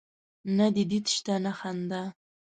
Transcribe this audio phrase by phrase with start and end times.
[0.57, 2.01] نه دي دید سته نه خندا